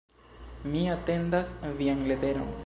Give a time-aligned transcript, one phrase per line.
[0.71, 1.53] Mi atendas
[1.83, 2.51] vian leteron.